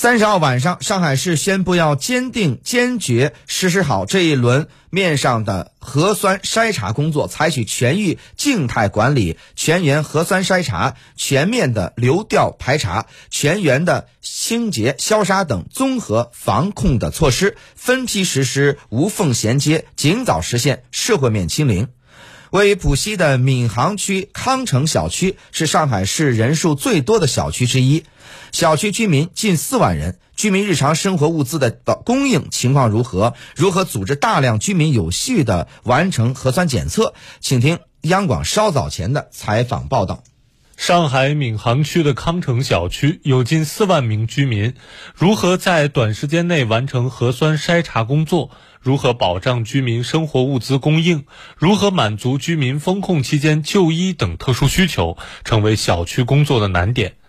[0.00, 21.88] 三十号晚上，上海市宣布要坚定坚决实施好这一轮面上的核酸筛查工作，采取全域静态管理、全员核酸筛查、全面的流调排查、全员的清洁消杀等综合防控的措施，分批实施无缝衔接，尽早实现社会面清零。
[22.50, 28.04] 位于浦西的闵行区康城小区是上海市人数最多的小区之一，
[28.50, 30.18] 小区居民近四万人。
[30.34, 33.34] 居民日常生活物资的供应情况如何？
[33.54, 37.14] 如何组织大量居民有序的完成核酸检测？
[37.40, 40.24] 请听央广稍早前的采访报道。
[40.80, 44.72] 上海闵行区的康城小区有近四万名居民，
[45.14, 48.50] 如何在短时间内完成核酸筛查工作？
[48.80, 51.26] 如何保障居民生活物资供应？
[51.58, 57.19] 如何满足居民封控期间就医等特殊需求，成为小区工作的难点。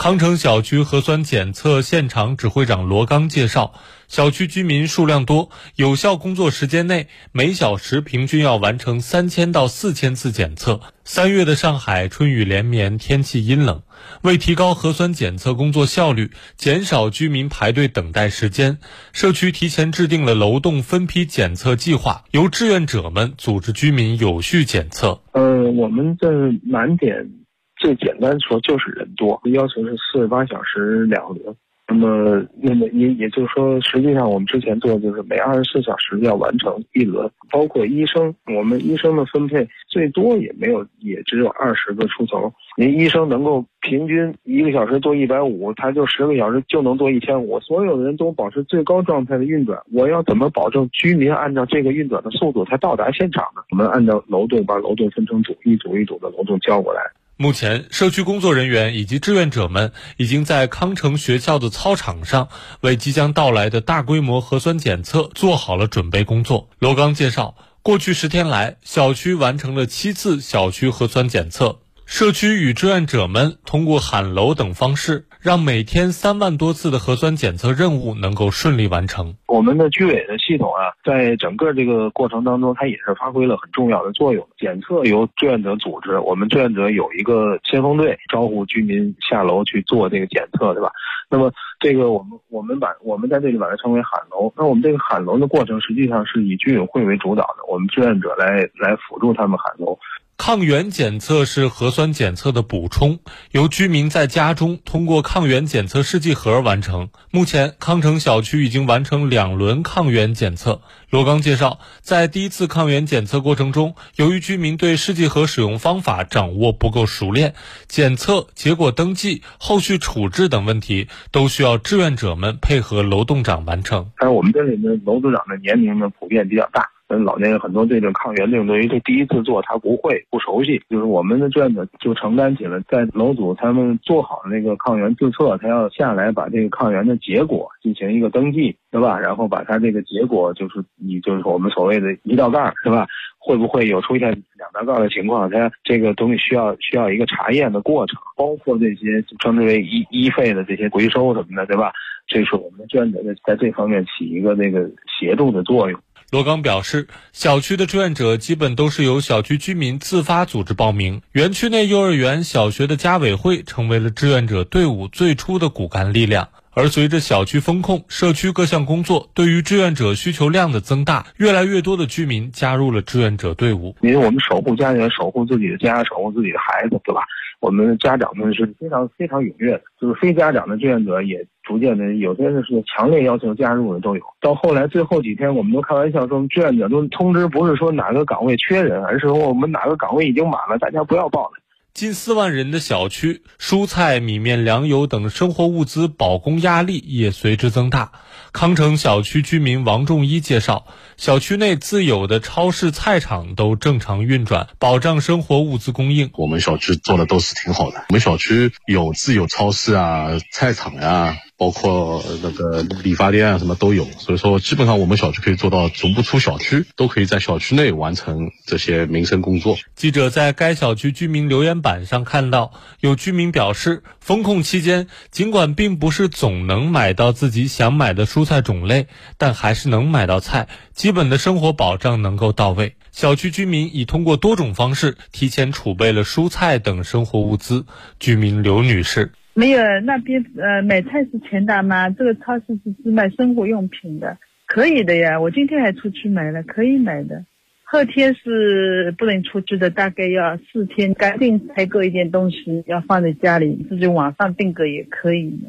[0.00, 3.74] 康城小区核酸检测现场指挥长罗刚介绍，
[4.08, 10.80] 小区居民数量多，有效工作时间内每小时平均要完成三千到四千次检测。
[11.04, 13.82] 三月的上海春雨连绵，天气阴冷，
[14.22, 18.78] 为提高核酸检测工作效率，减少居民排队等待时间，
[19.12, 25.20] 社区提前制定了楼栋分批检测计划，由志愿者们组织居民有序检测。
[25.32, 26.26] 呃，我们的
[26.64, 27.32] 难点。
[27.80, 31.56] 最简单说就是人多，要求是四十八小时两轮。
[31.88, 42.52] 那么，那么也也就是说，实际上我们之前做的就是每二十四小时要完成一轮，包括医生，我们医生的分配最多也没有，也只有二十个出头。
[42.76, 47.58] 您医生能够平均一个小时做一百五，他就十个小时就能做一千五。
[47.58, 53.62] 所有的人都保持最高状态的运转，我要怎么保证居民按照这个运转的速度才到达现场呢？
[53.72, 57.02] 我们按照楼栋把楼栋分成组，一组一组的楼栋交过来。
[57.42, 62.50] 目前，社区工作人员以及志愿者们已经在康城学校的操场上
[62.82, 66.68] 为即将到来的大规模核酸检测做好了准备工作。
[66.78, 71.80] 罗刚介绍，过去十天来，小区完成了七次小区核酸检测。
[72.04, 79.34] 社区与志愿者们通过喊楼等方式，让每天三万多次的核酸检测任务能够顺利完成。
[79.46, 84.46] 我们的居委的系统啊，在整个这个过程当中，它也是发挥了很重要的作用。
[84.58, 90.92] 检测由志愿者组织，我们志愿者有一个先锋队，招呼居民下楼去做这个检测，对吧？
[91.30, 94.52] 那么这个我们我们把我们在这里把它称为喊楼。
[94.54, 99.98] 那我们这个喊楼的过程，实际上是以居委会为主导的，我们志愿者来来辅助他们喊楼。
[100.42, 103.18] 抗原检测是核酸检测的补充，
[103.50, 107.10] 由居民在家中通过抗原检测试剂盒完成。
[107.30, 110.80] 目前，康城小区已经完成两轮抗原检测。
[111.10, 117.52] 罗刚介绍，在第一次抗原检测过程中，由于居民对试剂盒使用方法掌握不够熟练，
[117.86, 124.10] 检测结果登记、后续处置等问题都需要志愿者们配合楼栋长完成。
[124.16, 126.88] 但是我们这里的楼栋长的年龄呢，普遍比较大。
[127.10, 139.18] 跟老年人很多对这个抗原这种东西，这第一次做他不会不熟悉，就是我们的志愿者就承担起了在楼组他们做好那个抗原自测，他要下来把这个抗原的结果进行一个登记，对吧？
[139.18, 143.08] 然后把他这个结果就是你就是我们所谓的一道杠，是吧？
[143.40, 145.50] 会不会有出现两道杠的情况？
[145.50, 151.90] 他这个东西需要需要一个查验的过程，包括这些称之为医医费的这些回收什么的，对吧？
[152.28, 154.88] 这是我们的志愿者在在这方面起一个那个
[155.18, 155.98] 协助的作用。
[156.30, 161.22] 罗刚表示，小区的志愿者基本都是由小区居民自发组织报名。
[161.32, 166.50] 园区内幼儿园、小学的家委会成为了志愿者队伍最初的骨干力量。
[166.72, 173.96] 而随着小区风控、社区各项工作对于志愿者需求量的增大，越来越多的居民加入了志愿者队伍。
[174.00, 177.22] 因为我们守护家园、守护自己的家、守护自己的孩子，对吧？
[177.60, 184.22] 我们的家长们是非常非常踊跃的，就是非家长的志愿者也逐渐的，有些是是强烈要求加入的都有。
[184.40, 191.52] 到后来最后几天，我们都开玩笑说，志愿者都通知不是说哪个岗位缺人，而是说我们哪个岗位已经满了，大家不要报了。
[191.92, 198.12] 近四万人的小区，蔬菜、米面、粮油等生活物资保供压力也随之增大。
[198.52, 206.30] 康城小区居民王仲一介绍，小区内自有的超市、菜场都正常运转，保障生活物资供应。
[206.34, 211.36] 我们小区做的都是挺好的，我们小区有自有超市啊、菜场呀。
[211.60, 219.76] 包括那个理发店啊，什么都有，所以说基本上我们小区可以做到足不出小区，都可以在小区内完成这些民生工作。
[219.94, 232.94] 记者在该小区居民留言板上看到，有居民表示，封控期间尽管并不是总能买到自己想买的蔬菜种类，但还是能买到菜，基本的生活保障能够到位。
[233.12, 237.84] 小区居民已通过多种方式提前储备了蔬菜等生活物资。
[238.18, 239.32] 居民刘女士。
[239.60, 245.38] 没有，那边呃买菜是钱大妈，这个超市是只卖生活用品的，可以的呀。
[245.38, 247.44] 我今天还出去买了，可以买的。
[247.84, 251.12] 后天是不能出去的，大概要四天。
[251.12, 255.60] 赶紧采购一点东西，要放在家里，自己网上订购也可以。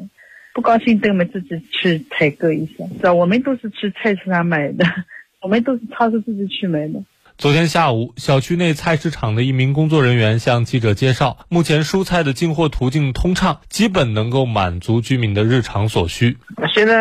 [0.54, 2.86] 不高兴，等我们自己去采购一下。
[2.96, 3.12] 是吧？
[3.12, 4.86] 我们都是去菜市场买的，
[5.42, 7.04] 我们都是超市自己去买的。
[7.38, 16.38] 昨天下午，小区内菜市场的一名工作人员向记者介绍，目前蔬菜的进货途径通畅，基本能够满足居民的日常所需。
[16.72, 16.94] 现在，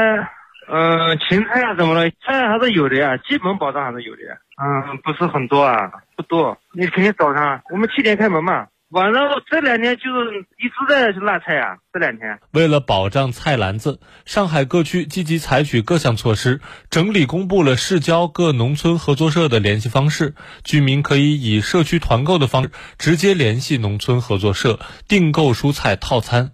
[0.71, 4.21] 嗯，芹菜啊什么的，菜还是有的呀，基本保障还是有的。
[4.63, 6.57] 嗯，不是很多啊，不多。
[6.73, 8.67] 你肯定早上，我们七点开门嘛。
[8.91, 12.37] 晚上这两天就是一直在拉菜啊，这两天。
[12.51, 16.59] 为了保障菜篮子，上海各区积极采取各项措施，
[16.89, 20.35] 整理公布了市郊各农村合作社的联系方式，
[20.65, 24.77] 居民可以以社区团购的方式直接联系农村合作社
[25.07, 26.51] 订购蔬菜套餐。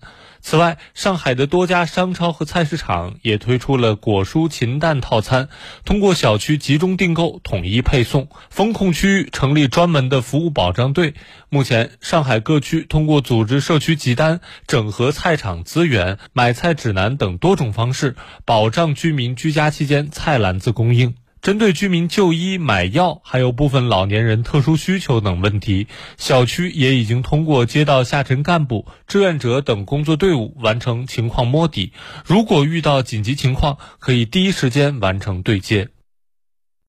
[0.49, 5.49] 此外，上海的多家商超和菜市场也推出了果蔬禽蛋套餐，
[5.83, 8.29] 通过小区集中订购，统一配送。
[8.49, 11.15] 风控区域成立专门的服务保障队。
[11.49, 18.15] 目前，上海各区通过组织社区集单、整合菜场资源、买菜指南等多种方式，
[18.45, 21.15] 保障居民居家期间菜篮子供应。
[21.41, 25.87] 针对居民就医、买药，还有部分老年人特殊需求等问题，
[26.17, 31.93] 小区也已经通过街道下沉干部、志愿者等工作队伍完成情况摸底。
[32.25, 35.89] 如果遇到紧急情况，可以第一时间完成对接。